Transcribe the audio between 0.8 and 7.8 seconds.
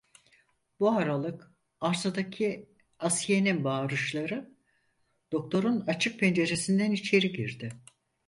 aralık arsadaki Asiye'nin bağırışları, doktorun açık penceresinden içeri girdi.